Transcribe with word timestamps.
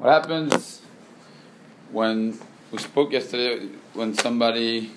What 0.00 0.12
happens 0.12 0.80
when 1.92 2.38
we 2.72 2.78
spoke 2.78 3.12
yesterday 3.12 3.68
when 3.92 4.14
somebody 4.14 4.92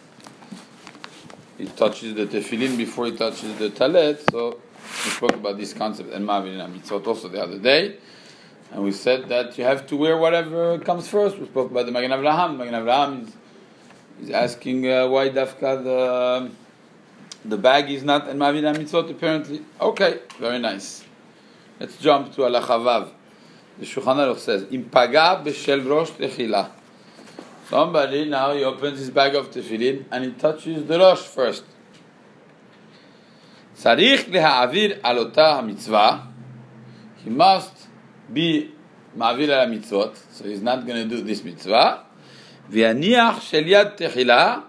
he 1.57 1.65
touches 1.65 2.15
the 2.15 2.25
tefillin 2.25 2.77
before 2.77 3.07
he 3.07 3.17
touches 3.17 3.57
the 3.57 3.69
talit? 3.69 4.23
So 4.31 4.61
we 4.77 5.09
spoke 5.11 5.33
about 5.33 5.57
this 5.57 5.73
concept 5.73 6.13
and 6.13 6.25
mavin 6.25 6.63
and 6.63 6.81
mitzvot 6.81 7.05
also 7.05 7.27
the 7.27 7.43
other 7.43 7.59
day, 7.59 7.97
and 8.71 8.81
we 8.81 8.93
said 8.93 9.27
that 9.27 9.57
you 9.57 9.65
have 9.65 9.85
to 9.87 9.97
wear 9.97 10.17
whatever 10.17 10.79
comes 10.79 11.09
first. 11.09 11.37
We 11.37 11.47
spoke 11.47 11.71
about 11.71 11.85
the 11.85 11.91
Magen 11.91 12.11
Avraham. 12.11 12.55
Magen 12.55 12.73
Avraham 12.73 13.27
is, 13.27 13.33
is 14.21 14.29
asking 14.29 14.89
uh, 14.89 15.09
why 15.09 15.31
dafka 15.31 15.83
the 15.83 16.49
the 17.43 17.57
bag 17.57 17.91
is 17.91 18.03
not 18.05 18.29
and 18.29 18.39
mavin 18.39 18.63
and 18.63 18.77
mitzvot 18.77 19.11
apparently. 19.11 19.65
Okay, 19.81 20.19
very 20.39 20.59
nice. 20.59 21.03
Let's 21.77 21.97
jump 21.97 22.33
to 22.35 22.43
alachavav. 22.43 23.09
The 23.79 23.85
Shulchan 23.85 24.17
Aruch 24.17 24.37
says, 24.37 24.63
"Impaga 24.65 25.43
b'shel 25.43 25.89
rosh 25.89 26.11
techila." 26.11 26.69
Somebody 27.69 28.25
now 28.25 28.53
he 28.53 28.63
opens 28.63 28.99
his 28.99 29.09
bag 29.09 29.33
of 29.35 29.49
tefillin 29.49 30.05
and 30.11 30.25
he 30.25 30.31
touches 30.31 30.85
the 30.85 30.99
rosh 30.99 31.21
first. 31.21 31.63
Sarich 33.75 34.25
lehaavir 34.25 35.01
alota 35.01 35.59
hamitzvah. 35.59 36.27
He 37.23 37.29
must 37.31 37.87
be 38.31 38.71
ma'avir 39.17 39.49
al 39.49 39.67
mitzvot, 39.67 40.15
so 40.31 40.43
he's 40.43 40.61
not 40.61 40.85
going 40.85 41.09
to 41.09 41.15
do 41.15 41.23
this 41.23 41.43
mitzvah. 41.43 42.03
V'aniach 42.69 43.41
shel 43.41 43.63
yad 43.63 43.97
techila, 43.97 44.63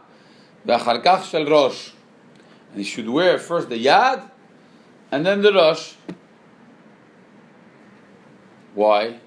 v'achar 0.67 1.03
kach 1.05 1.31
shel 1.31 1.45
rosh. 1.45 1.91
And 2.71 2.79
he 2.79 2.85
should 2.85 3.09
wear 3.09 3.39
first 3.39 3.69
the 3.69 3.85
yad, 3.85 4.31
and 5.11 5.27
then 5.27 5.43
the 5.43 5.53
rosh. 5.53 5.93
Why? 8.75 9.19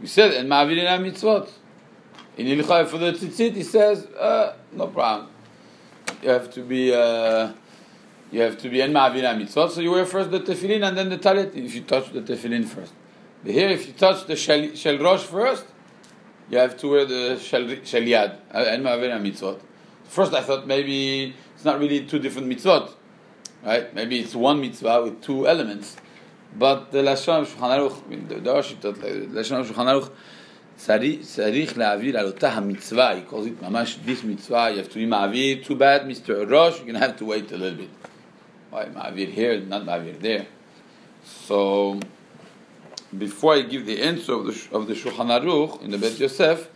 You 0.00 0.06
said, 0.06 0.32
and 0.32 0.48
ma'avirin 0.48 0.86
mitzvot. 1.00 1.50
In 2.36 2.46
Ilchai 2.46 2.86
for 2.86 2.98
the 2.98 3.12
tzitzit, 3.12 3.54
he 3.54 3.62
says, 3.62 4.06
uh, 4.06 4.56
no 4.72 4.88
problem. 4.88 5.28
You 6.22 6.30
have 6.30 6.52
to 6.54 6.62
be, 6.62 6.92
uh, 6.92 7.52
you 8.32 8.40
have 8.40 8.58
to 8.58 8.68
be 8.68 8.82
en 8.82 8.92
ma'avirin 8.92 9.40
mitzvot, 9.40 9.70
so 9.70 9.80
you 9.80 9.90
wear 9.90 10.06
first 10.06 10.30
the 10.30 10.40
tefillin 10.40 10.86
and 10.86 10.96
then 10.96 11.10
the 11.10 11.18
talit, 11.18 11.54
if 11.54 11.74
you 11.74 11.82
touch 11.82 12.12
the 12.12 12.22
tefillin 12.22 12.64
first. 12.64 12.92
But 13.42 13.52
here, 13.52 13.68
if 13.68 13.86
you 13.86 13.92
touch 13.92 14.26
the 14.26 14.36
shel, 14.36 14.74
shel 14.74 14.98
rosh 14.98 15.22
first, 15.22 15.66
you 16.50 16.58
have 16.58 16.76
to 16.78 16.88
wear 16.88 17.04
the 17.04 17.38
shel, 17.38 17.68
shel 17.84 18.02
yad, 18.02 18.38
en 18.52 18.82
ma'avirin 18.82 19.22
mitzvot. 19.22 19.60
First, 20.04 20.32
I 20.32 20.42
thought 20.42 20.66
maybe 20.66 21.34
it's 21.54 21.64
not 21.64 21.78
really 21.78 22.04
two 22.06 22.18
different 22.18 22.48
mitzvot, 22.48 22.92
right? 23.64 23.94
Maybe 23.94 24.20
it's 24.20 24.34
one 24.34 24.60
mitzvah 24.60 25.02
with 25.02 25.22
two 25.22 25.46
elements. 25.46 25.96
But 26.57 26.91
the 26.91 26.99
Lashon 26.99 27.41
of 27.41 27.47
Shulchan 27.47 27.91
Aruch, 27.91 28.27
the 28.27 28.35
Shitot, 28.35 28.99
the 28.99 29.39
Lashon 29.39 29.59
of 29.59 29.67
Shulchan 29.67 30.01
Aruch, 30.01 30.11
צריך 30.79 31.77
להעביר 31.77 32.19
על 32.19 32.25
אותה 32.25 32.49
המצווה, 32.49 33.13
he 33.13 33.29
calls 33.29 33.45
it 33.45 33.61
ממש 33.61 33.99
this 34.05 34.23
mitzvah, 34.23 34.71
you 34.71 34.81
have 34.81 34.89
to 34.89 34.95
be 34.95 35.05
מעביר, 35.05 35.63
too 35.63 35.75
bad, 35.75 36.07
Mr. 36.07 36.49
Rosh, 36.49 36.77
you're 36.77 36.85
going 36.85 36.93
to 36.93 36.99
have 36.99 37.17
to 37.17 37.25
wait 37.25 37.51
a 37.51 37.57
little 37.57 37.77
bit. 37.77 37.89
Why 38.71 38.85
מעביר 38.95 39.29
here, 39.35 39.59
not 39.59 39.85
מעביר 39.85 40.21
there? 40.21 40.45
So, 41.47 41.99
before 43.17 43.55
I 43.55 43.61
give 43.63 43.85
the 43.85 44.01
answer 44.01 44.33
of 44.33 44.45
the, 44.45 44.75
of 44.77 44.87
the 44.87 44.93
Shulchan 44.93 45.29
Aruch 45.41 45.81
in 45.81 45.91
the 45.91 45.97
Bet 45.97 46.17
Yosef, 46.17 46.69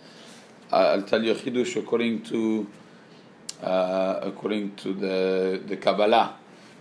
I'll 0.71 1.03
tell 1.03 1.23
you 1.23 1.31
a 1.31 1.35
chidush 1.35 1.75
according 1.77 2.23
to 2.23 2.67
uh, 3.61 4.19
according 4.23 4.75
to 4.75 4.93
the 4.93 5.61
the 5.67 5.77
Kabbalah. 5.77 6.35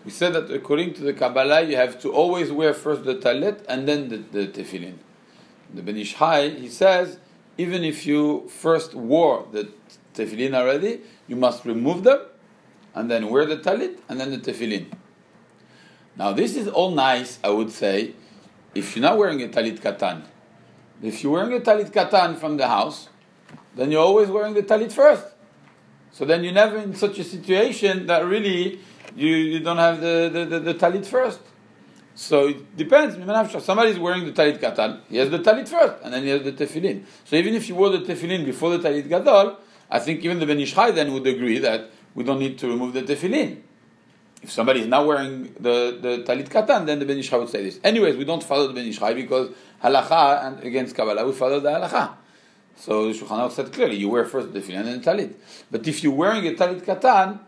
We 0.07 0.11
said 0.11 0.31
that 0.35 0.49
according 0.49 0.93
to 0.93 1.01
the 1.01 1.11
Kabbalah, 1.11 1.63
you 1.63 1.75
have 1.75 1.99
to 1.99 2.13
always 2.13 2.49
wear 2.49 2.73
first 2.73 3.03
the 3.03 3.15
talit 3.15 3.65
and 3.67 3.85
then 3.85 4.07
the, 4.07 4.15
the 4.15 4.47
tefillin. 4.47 4.93
The 5.73 5.81
Ben 5.81 5.97
Ish 5.97 6.13
Hai, 6.13 6.47
he 6.47 6.69
says, 6.69 7.19
even 7.57 7.83
if 7.83 8.05
you 8.05 8.47
first 8.47 8.93
wore 8.93 9.45
the 9.51 9.67
tefillin 10.13 10.53
already, 10.53 11.01
you 11.27 11.35
must 11.35 11.65
remove 11.65 12.05
them 12.05 12.21
and 12.95 13.11
then 13.11 13.27
wear 13.29 13.45
the 13.45 13.57
talit 13.57 13.97
and 14.07 14.17
then 14.17 14.31
the 14.31 14.37
tefillin. 14.37 14.85
Now, 16.15 16.31
this 16.31 16.55
is 16.55 16.69
all 16.69 16.91
nice, 16.91 17.37
I 17.43 17.49
would 17.49 17.69
say, 17.69 18.13
if 18.73 18.95
you're 18.95 19.03
not 19.03 19.17
wearing 19.17 19.43
a 19.43 19.49
talit 19.49 19.81
katan. 19.81 20.23
If 21.01 21.21
you're 21.21 21.33
wearing 21.33 21.51
a 21.51 21.59
talit 21.59 21.91
katan 21.91 22.37
from 22.37 22.55
the 22.55 22.69
house, 22.69 23.09
then 23.75 23.91
you're 23.91 24.05
always 24.05 24.29
wearing 24.29 24.53
the 24.53 24.63
talit 24.63 24.93
first. 24.93 25.25
So 26.13 26.23
then 26.23 26.45
you're 26.45 26.53
never 26.53 26.77
in 26.77 26.95
such 26.95 27.19
a 27.19 27.25
situation 27.25 28.05
that 28.05 28.25
really 28.25 28.79
you, 29.17 29.35
you 29.35 29.59
don't 29.59 29.77
have 29.77 29.99
the, 29.99 30.29
the, 30.31 30.45
the, 30.45 30.59
the 30.59 30.73
talit 30.75 31.05
first. 31.05 31.39
So 32.13 32.47
it 32.47 32.77
depends. 32.77 33.15
Somebody 33.63 33.91
is 33.91 33.99
wearing 33.99 34.25
the 34.25 34.31
talit 34.31 34.59
katan, 34.59 35.01
he 35.09 35.17
has 35.17 35.29
the 35.29 35.39
talit 35.39 35.67
first, 35.67 36.03
and 36.03 36.13
then 36.13 36.23
he 36.23 36.29
has 36.29 36.43
the 36.43 36.51
tefillin. 36.51 37.03
So 37.25 37.35
even 37.35 37.53
if 37.55 37.67
you 37.67 37.75
wore 37.75 37.89
the 37.89 37.99
tefillin 37.99 38.45
before 38.45 38.77
the 38.77 38.87
talit 38.87 39.09
gadol, 39.09 39.57
I 39.89 39.99
think 39.99 40.23
even 40.23 40.39
the 40.39 40.45
Ben 40.45 40.59
Ish 40.59 40.73
Hai 40.73 40.91
then 40.91 41.13
would 41.13 41.25
agree 41.25 41.59
that 41.59 41.89
we 42.13 42.23
don't 42.23 42.39
need 42.39 42.57
to 42.59 42.67
remove 42.67 42.93
the 42.93 43.03
tefillin. 43.03 43.61
If 44.41 44.51
somebody 44.51 44.81
is 44.81 44.87
not 44.87 45.07
wearing 45.07 45.53
the, 45.59 45.97
the 45.99 46.23
talit 46.25 46.49
katan, 46.49 46.85
then 46.85 46.99
the 46.99 47.05
Ben 47.05 47.17
Ish 47.17 47.29
Hai 47.29 47.37
would 47.37 47.49
say 47.49 47.63
this. 47.63 47.79
Anyways, 47.83 48.17
we 48.17 48.25
don't 48.25 48.43
follow 48.43 48.67
the 48.67 48.73
Ben 48.73 48.85
Ish 48.85 48.99
Hai 48.99 49.13
because 49.13 49.51
halacha 49.83 50.45
and 50.45 50.63
against 50.63 50.95
Kabbalah, 50.95 51.25
we 51.25 51.33
follow 51.33 51.59
the 51.59 51.69
halacha. 51.69 52.13
So 52.75 53.11
Shulchan 53.11 53.29
Aruch 53.29 53.51
said 53.51 53.73
clearly, 53.73 53.95
you 53.95 54.09
wear 54.09 54.25
first 54.25 54.53
the 54.53 54.59
tefillin 54.59 54.77
and 54.77 54.87
then 54.87 55.01
the 55.01 55.11
talit. 55.11 55.33
But 55.71 55.87
if 55.87 56.03
you're 56.03 56.13
wearing 56.13 56.47
a 56.47 56.51
talit 56.51 56.83
katan, 56.83 57.39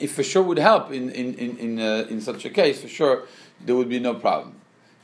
it 0.00 0.08
for 0.08 0.22
sure 0.22 0.42
would 0.42 0.58
help 0.58 0.92
in 0.92 1.10
in 1.10 1.34
in 1.34 1.56
in, 1.58 1.80
uh, 1.80 2.06
in 2.08 2.20
such 2.20 2.44
a 2.44 2.50
case. 2.50 2.82
For 2.82 2.88
sure, 2.88 3.22
there 3.64 3.76
would 3.76 3.88
be 3.88 3.98
no 3.98 4.14
problem. 4.14 4.54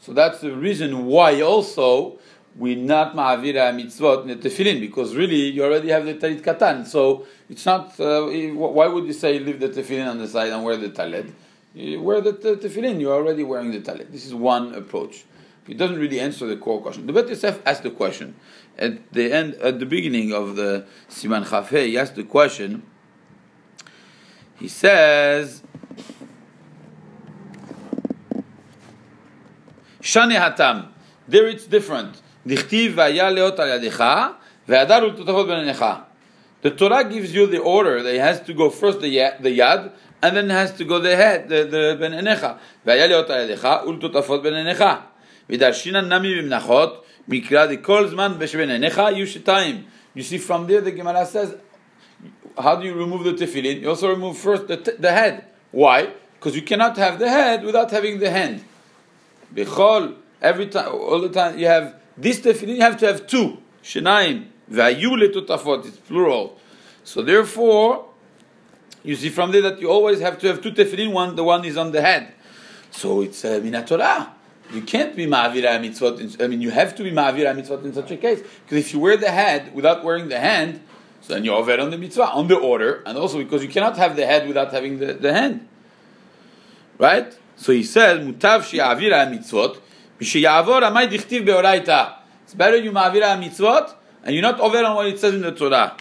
So 0.00 0.12
that's 0.12 0.40
the 0.40 0.54
reason 0.56 1.06
why 1.06 1.40
also 1.42 2.18
we 2.56 2.74
not 2.74 3.14
ma'avira 3.14 3.72
mitzvot 3.72 4.22
in 4.22 4.28
the 4.28 4.48
tefillin 4.48 4.80
because 4.80 5.14
really 5.14 5.48
you 5.50 5.64
already 5.64 5.90
have 5.90 6.04
the 6.04 6.14
talit 6.14 6.42
katan. 6.42 6.86
So 6.86 7.26
it's 7.48 7.64
not. 7.64 7.98
Uh, 7.98 8.26
why 8.26 8.86
would 8.86 9.06
you 9.06 9.12
say 9.12 9.38
leave 9.38 9.60
the 9.60 9.68
tefillin 9.68 10.08
on 10.08 10.18
the 10.18 10.28
side 10.28 10.52
and 10.52 10.64
wear 10.64 10.76
the 10.76 10.90
talit? 10.90 11.32
You 11.74 12.02
wear 12.02 12.20
the, 12.20 12.32
the 12.32 12.56
tefillin. 12.56 13.00
You're 13.00 13.14
already 13.14 13.44
wearing 13.44 13.70
the 13.70 13.80
talit. 13.80 14.10
This 14.10 14.26
is 14.26 14.34
one 14.34 14.74
approach. 14.74 15.24
It 15.68 15.78
doesn't 15.78 15.98
really 15.98 16.18
answer 16.18 16.46
the 16.46 16.56
core 16.56 16.82
question. 16.82 17.06
The 17.06 17.12
Bet 17.12 17.28
Yosef 17.28 17.60
asked 17.64 17.84
the 17.84 17.90
question 17.90 18.34
at 18.76 19.12
the 19.12 19.32
end, 19.32 19.54
at 19.54 19.78
the 19.78 19.86
beginning 19.86 20.32
of 20.32 20.56
the 20.56 20.86
Siman 21.08 21.44
Chafei. 21.44 21.86
He 21.86 21.98
asked 21.98 22.16
the 22.16 22.24
question. 22.24 22.82
He 24.62 24.68
says. 24.68 25.60
Shane 30.00 30.30
hatam. 30.30 30.90
There 31.26 31.48
it's 31.48 31.66
different. 31.66 32.22
Dichtiv 32.46 32.92
vaya 32.92 33.24
leot 33.24 33.58
al 33.58 33.80
yadecha, 33.80 34.36
ve'adar 34.68 35.02
utotavot 35.10 35.48
benenecha. 35.48 36.04
The 36.60 36.70
Torah 36.70 37.02
gives 37.02 37.34
you 37.34 37.48
the 37.48 37.58
order 37.58 38.04
that 38.04 38.14
it 38.14 38.20
has 38.20 38.40
to 38.42 38.54
go 38.54 38.70
first 38.70 39.00
the 39.00 39.16
yad, 39.16 39.42
the 39.42 39.58
yad 39.58 39.90
and 40.22 40.36
then 40.36 40.48
it 40.48 40.54
has 40.54 40.72
to 40.74 40.84
go 40.84 41.00
the 41.00 41.16
head, 41.16 41.48
the, 41.48 41.64
the 41.64 41.98
benenecha. 42.00 42.56
Vaya 42.84 43.08
leot 43.08 43.30
al 43.30 43.48
yadecha, 43.48 43.84
ultotafot 43.84 44.44
benenecha. 44.44 45.02
V'darshinan 45.48 46.06
nami 46.06 46.34
b'mnachot, 46.34 47.02
mikra 47.28 47.68
de 47.68 47.78
kol 47.78 48.04
zman 48.04 48.38
b'shebenenecha 48.38 49.12
yushitayim. 49.12 49.82
You 50.14 50.22
see 50.22 50.38
from 50.38 50.68
there 50.68 50.80
the 50.80 50.92
Gemara 50.92 51.26
says, 51.26 51.56
how 52.58 52.76
do 52.76 52.86
you 52.86 52.94
remove 52.94 53.24
the 53.24 53.32
tefillin? 53.32 53.80
You 53.80 53.90
also 53.90 54.08
remove 54.08 54.38
first 54.38 54.68
the, 54.68 54.76
the 54.98 55.12
head. 55.12 55.46
Why? 55.70 56.12
Because 56.34 56.54
you 56.56 56.62
cannot 56.62 56.96
have 56.96 57.18
the 57.18 57.28
head 57.28 57.64
without 57.64 57.90
having 57.90 58.18
the 58.18 58.30
hand. 58.30 58.64
Bechol, 59.54 60.16
every 60.40 60.66
time, 60.66 60.88
all 60.92 61.20
the 61.20 61.28
time, 61.28 61.58
you 61.58 61.66
have 61.66 61.94
this 62.16 62.40
tefillin, 62.40 62.76
you 62.76 62.82
have 62.82 62.96
to 62.98 63.06
have 63.06 63.26
two. 63.26 63.58
Shenaim, 63.82 64.46
vayu 64.70 65.16
letutafot, 65.16 65.86
it's 65.86 65.96
plural. 65.98 66.58
So 67.04 67.22
therefore, 67.22 68.06
you 69.02 69.16
see 69.16 69.30
from 69.30 69.50
there 69.52 69.62
that 69.62 69.80
you 69.80 69.90
always 69.90 70.20
have 70.20 70.38
to 70.40 70.48
have 70.48 70.60
two 70.60 70.72
tefillin, 70.72 71.12
one, 71.12 71.36
the 71.36 71.44
one 71.44 71.64
is 71.64 71.76
on 71.76 71.92
the 71.92 72.00
head. 72.00 72.34
So 72.90 73.22
it's 73.22 73.44
uh, 73.44 73.60
minatorah. 73.60 74.30
You 74.72 74.82
can't 74.82 75.14
be 75.14 75.26
ma'avira 75.26 75.78
mitzvot. 75.80 76.42
I 76.42 76.46
mean, 76.46 76.62
you 76.62 76.70
have 76.70 76.94
to 76.96 77.02
be 77.02 77.10
ma'avira 77.10 77.54
mitzvot 77.54 77.84
in 77.84 77.92
such 77.92 78.10
a 78.10 78.16
case. 78.16 78.40
Because 78.40 78.78
if 78.78 78.94
you 78.94 79.00
wear 79.00 79.16
the 79.16 79.30
head 79.30 79.74
without 79.74 80.04
wearing 80.04 80.28
the 80.28 80.38
hand, 80.38 80.80
so 81.21 81.33
then 81.33 81.43
you're 81.43 81.55
over 81.55 81.77
on 81.79 81.89
the 81.91 81.97
mitzvah, 81.97 82.29
on 82.29 82.47
the 82.47 82.55
order, 82.55 83.03
and 83.05 83.17
also 83.17 83.37
because 83.37 83.61
you 83.61 83.69
cannot 83.69 83.97
have 83.97 84.15
the 84.15 84.25
head 84.25 84.47
without 84.47 84.71
having 84.71 84.99
the, 84.99 85.13
the 85.13 85.33
hand. 85.33 85.67
Right? 86.97 87.37
So 87.57 87.73
he 87.73 87.83
says, 87.83 88.19
"Mutav 88.25 88.63
she'avira 88.63 89.27
mitzvot, 89.29 89.79
mishiyavor 90.19 90.81
amay 90.81 91.09
dichtiv 91.09 91.45
beoraita." 91.45 92.15
It's 92.43 92.53
better 92.53 92.77
you 92.77 92.91
ma'avira 92.91 93.41
mitzvot, 93.43 93.93
and 94.23 94.33
you're 94.33 94.41
not 94.41 94.59
over 94.59 94.77
on 94.83 94.95
what 94.95 95.07
it 95.07 95.19
says 95.19 95.33
in 95.33 95.41
the 95.41 95.51
Torah. 95.51 95.97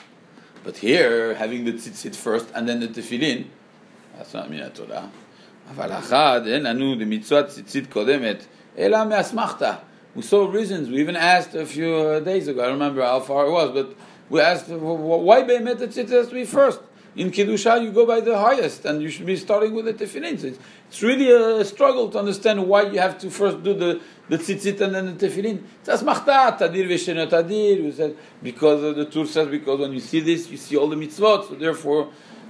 But 0.63 0.77
here, 0.79 1.35
having 1.35 1.65
the 1.65 1.73
tzitzit 1.73 2.15
first 2.15 2.47
and 2.55 2.69
then 2.69 2.81
the 2.81 2.89
tefillin, 2.89 3.47
that's 4.17 4.35
not 4.35 4.51
min 4.51 4.71
Torah. 4.71 5.11
אבל 5.71 5.93
אחד, 5.93 6.41
אין 6.47 6.63
לנו 6.63 6.95
למצוות 6.95 7.49
ציצית 7.49 7.93
קודמת, 7.93 8.47
אלא 8.79 9.05
מאסמכתא. 9.05 9.73
We 10.17 10.23
saw 10.23 10.47
reasons. 10.47 10.89
We 10.89 11.01
even 11.01 11.17
asked 11.17 11.55
a 11.55 11.67
few 11.67 12.21
days 12.21 12.49
ago. 12.49 12.63
I 12.63 12.67
don't 12.67 12.75
remember 12.75 13.03
how 13.03 13.21
far 13.21 13.47
it 13.47 13.51
was, 13.51 13.71
but 13.73 13.95
we 14.32 14.40
ask 14.40 14.66
why 14.68 15.44
Behemet 15.44 15.76
Tzitzit 15.76 16.10
has 16.10 16.30
to 16.30 16.34
be 16.34 16.46
first. 16.46 16.80
In 17.18 17.32
Kiddusha, 17.32 17.84
you 17.84 17.92
go 17.92 18.06
by 18.06 18.22
the 18.22 18.40
highest, 18.40 18.86
and 18.86 19.02
you 19.02 19.10
should 19.10 19.26
be 19.26 19.36
starting 19.36 19.74
with 19.74 19.84
the 19.84 19.94
Tefillin. 19.94 20.42
It's, 20.42 20.58
it's 20.88 21.04
really 21.04 21.30
a 21.30 21.66
struggle 21.66 22.10
to 22.12 22.18
understand 22.18 22.66
why 22.66 22.84
you 22.84 23.00
have 23.00 23.18
to 23.20 23.30
first 23.30 23.62
do 23.62 23.74
the, 23.74 24.00
the 24.30 24.38
Tzitzit 24.38 24.80
and 24.80 24.96
then 24.96 25.18
the 25.18 25.28
Tefillin. 25.28 25.62
It's 25.86 26.02
Tadir 26.02 26.58
Tadir. 26.58 27.84
We 27.84 27.92
said, 27.92 28.16
because 28.42 28.96
the 28.96 29.06
Tur 29.06 29.26
says, 29.26 29.50
because 29.50 29.82
when 29.82 29.92
you 29.92 30.00
see 30.00 30.22
this, 30.22 30.50
you 30.50 30.56
see 30.56 30.78
all 30.78 30.88
the 30.88 30.96
mitzvot, 30.96 31.50
so 31.50 31.56
therefore, 31.56 32.08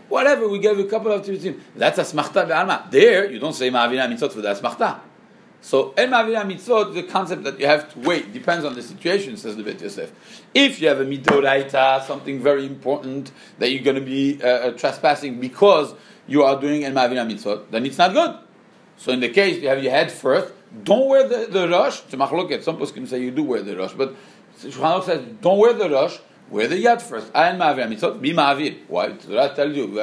whatever, 0.07 0.47
we 0.47 0.59
gave 0.59 0.77
a 0.77 0.83
couple 0.83 1.11
of 1.11 1.25
Tzitzit. 1.25 1.59
That's 1.75 1.97
Asmachta 1.97 2.47
Be'alma. 2.47 2.91
There, 2.91 3.31
you 3.31 3.39
don't 3.39 3.53
say 3.53 3.71
Ma'avina 3.71 4.07
mitzvot 4.07 4.33
for 4.33 4.41
the 4.41 4.53
Asmachta. 4.53 4.99
So, 5.63 5.93
El 5.95 6.07
Mavira 6.07 6.43
mitzvot, 6.43 6.93
the 6.93 7.03
concept 7.03 7.43
that 7.43 7.59
you 7.59 7.67
have 7.67 7.93
to 7.93 7.99
wait. 7.99 8.33
Depends 8.33 8.65
on 8.65 8.73
the 8.73 8.81
situation, 8.81 9.37
says 9.37 9.55
the 9.55 9.63
Bet 9.63 9.79
Yosef. 9.79 10.11
If 10.55 10.81
you 10.81 10.87
have 10.87 10.99
a 10.99 11.05
Midoraita, 11.05 12.03
something 12.03 12.41
very 12.41 12.65
important 12.65 13.31
that 13.59 13.69
you're 13.69 13.83
going 13.83 13.95
to 13.95 14.01
be 14.01 14.41
uh, 14.41 14.47
uh, 14.47 14.71
trespassing 14.71 15.39
because 15.39 15.93
you 16.27 16.41
are 16.43 16.59
doing 16.59 16.83
El 16.83 16.93
Mavira 16.93 17.31
Mitzvot, 17.31 17.69
then 17.69 17.85
it's 17.85 17.99
not 17.99 18.13
good. 18.13 18.39
So, 18.97 19.11
in 19.11 19.19
the 19.19 19.29
case 19.29 19.61
you 19.61 19.69
have 19.69 19.83
your 19.83 19.91
head 19.91 20.11
first, 20.11 20.51
don't 20.83 21.07
wear 21.07 21.27
the, 21.27 21.47
the 21.51 21.69
rush. 21.69 22.01
To 22.01 22.17
Machlok, 22.17 22.63
some 22.63 22.77
people 22.77 22.91
can 22.91 23.05
say 23.05 23.21
you 23.21 23.29
do 23.29 23.43
wear 23.43 23.61
the 23.61 23.77
rush, 23.77 23.93
but 23.93 24.15
Shulchan 24.59 25.03
says 25.03 25.25
don't 25.41 25.59
wear 25.59 25.73
the 25.73 25.89
rush. 25.89 26.19
Wear 26.51 26.67
the 26.67 26.75
yad 26.75 27.01
first. 27.01 27.31
El 27.33 27.55
Mavira 27.55 27.87
Mitzvot, 27.87 28.19
be 28.19 28.33
Mavir. 28.33 28.79
Why? 28.89 29.13
Torah 29.13 29.53
tells 29.55 29.73
you, 29.73 29.97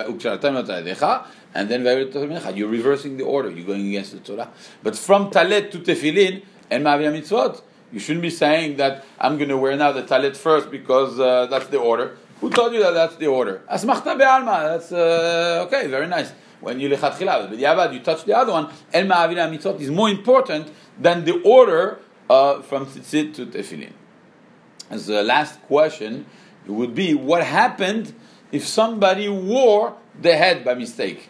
and 1.54 1.68
then 1.68 2.56
you're 2.56 2.68
reversing 2.68 3.18
the 3.18 3.24
order. 3.24 3.50
You're 3.50 3.66
going 3.66 3.86
against 3.88 4.12
the 4.12 4.20
Torah. 4.20 4.50
But 4.82 4.96
from 4.96 5.30
talet 5.30 5.70
to 5.72 5.78
tefillin 5.78 6.42
and 6.70 6.84
ma'avia 6.84 7.12
mitzvot, 7.12 7.60
you 7.92 7.98
shouldn't 7.98 8.22
be 8.22 8.30
saying 8.30 8.76
that 8.78 9.04
I'm 9.18 9.36
going 9.36 9.50
to 9.50 9.58
wear 9.58 9.76
now 9.76 9.92
the 9.92 10.04
talet 10.04 10.36
first 10.36 10.70
because 10.70 11.20
uh, 11.20 11.46
that's 11.46 11.66
the 11.66 11.78
order. 11.78 12.16
Who 12.40 12.48
told 12.50 12.72
you 12.72 12.82
that 12.82 12.92
that's 12.92 13.16
the 13.16 13.26
order? 13.26 13.62
Asmachta 13.70 14.16
be'alma. 14.16 14.78
That's 14.78 14.90
uh, 14.92 15.66
okay. 15.66 15.86
Very 15.88 16.06
nice. 16.06 16.32
When 16.60 16.80
you 16.80 16.88
lechat 16.88 17.12
chilav, 17.14 17.50
but 17.50 17.58
yavad, 17.58 17.92
you 17.92 18.00
touch 18.00 18.24
the 18.24 18.36
other 18.36 18.52
one. 18.52 18.70
El 18.92 19.04
ma'avia 19.04 19.50
mitzvot 19.54 19.80
is 19.80 19.90
more 19.90 20.08
important 20.08 20.70
than 20.98 21.24
the 21.24 21.42
order 21.42 21.98
uh, 22.30 22.62
from 22.62 22.86
tzitzit 22.86 23.34
to 23.34 23.46
tefillin. 23.46 23.92
As 24.90 25.06
the 25.06 25.22
last 25.22 25.60
question, 25.62 26.26
it 26.66 26.70
would 26.70 26.94
be 26.94 27.14
what 27.14 27.44
happened 27.44 28.14
if 28.52 28.66
somebody 28.66 29.28
wore 29.28 29.96
the 30.20 30.36
head 30.36 30.64
by 30.64 30.74
mistake. 30.74 31.28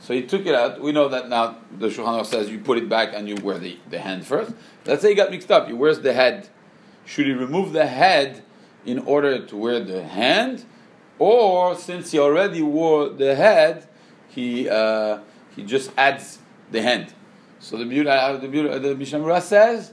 So 0.00 0.14
he 0.14 0.22
took 0.22 0.46
it 0.46 0.54
out. 0.54 0.80
We 0.80 0.92
know 0.92 1.08
that 1.08 1.28
now 1.28 1.58
the 1.76 1.88
Shulchan 1.88 2.20
Aruch 2.20 2.26
says 2.26 2.50
you 2.50 2.58
put 2.60 2.78
it 2.78 2.88
back 2.88 3.10
and 3.14 3.28
you 3.28 3.36
wear 3.36 3.58
the, 3.58 3.78
the 3.90 3.98
hand 3.98 4.26
first. 4.26 4.52
Let's 4.84 5.02
say 5.02 5.10
he 5.10 5.14
got 5.14 5.30
mixed 5.30 5.50
up. 5.50 5.66
He 5.66 5.72
wears 5.72 6.00
the 6.00 6.12
head. 6.12 6.48
Should 7.04 7.26
he 7.26 7.32
remove 7.32 7.72
the 7.72 7.86
head 7.86 8.42
in 8.84 9.00
order 9.00 9.44
to 9.44 9.56
wear 9.56 9.80
the 9.80 10.04
hand? 10.04 10.64
Or 11.18 11.74
since 11.74 12.12
he 12.12 12.18
already 12.18 12.62
wore 12.62 13.08
the 13.08 13.34
head, 13.34 13.88
he, 14.28 14.68
uh, 14.68 15.18
he 15.56 15.64
just 15.64 15.90
adds 15.96 16.38
the 16.70 16.80
hand. 16.80 17.12
So 17.60 17.76
the 17.76 18.08
uh, 18.08 18.36
the, 18.36 18.78
the 18.78 18.94
Mishnah 18.94 19.40
says 19.40 19.92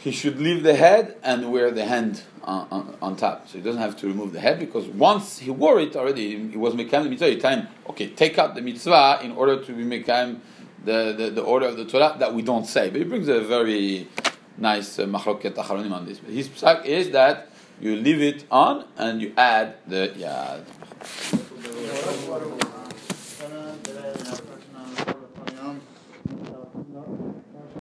he 0.00 0.10
should 0.10 0.40
leave 0.40 0.62
the 0.62 0.74
head 0.74 1.16
and 1.22 1.52
wear 1.52 1.70
the 1.70 1.84
hand 1.84 2.22
on, 2.42 2.66
on, 2.70 2.96
on, 3.02 3.16
top. 3.16 3.46
So 3.48 3.58
he 3.58 3.64
doesn't 3.64 3.82
have 3.82 3.98
to 3.98 4.06
remove 4.06 4.32
the 4.32 4.40
head 4.40 4.58
because 4.58 4.86
once 4.86 5.40
he 5.40 5.50
wore 5.50 5.78
it 5.78 5.94
already, 5.94 6.48
he 6.48 6.56
was 6.56 6.74
Mekayim 6.74 7.04
the 7.04 7.10
mitzvah. 7.10 7.36
Tell 7.36 7.66
okay, 7.90 8.08
take 8.08 8.38
out 8.38 8.54
the 8.54 8.62
mitzvah 8.62 9.20
in 9.22 9.32
order 9.32 9.62
to 9.62 9.72
be 9.72 9.84
Mekayim 9.84 10.40
the, 10.84 11.14
the, 11.16 11.30
the 11.30 11.42
order 11.42 11.66
of 11.66 11.76
the 11.76 11.84
Torah 11.84 12.16
that 12.18 12.32
we 12.32 12.40
don't 12.40 12.64
say. 12.64 12.88
But 12.88 12.96
he 12.96 13.04
brings 13.04 13.28
a 13.28 13.40
very 13.40 14.08
nice 14.56 14.98
uh, 14.98 15.04
machloket 15.04 15.54
acharonim 15.54 15.92
on 15.92 16.06
this. 16.06 16.18
But 16.18 16.32
his 16.32 16.48
psak 16.48 16.86
is 16.86 17.10
that 17.10 17.50
you 17.78 17.96
leave 17.96 18.22
it 18.22 18.44
on 18.50 18.86
and 18.96 19.20
you 19.20 19.34
add 19.36 19.74
the 19.86 20.14
yad. 20.16 20.64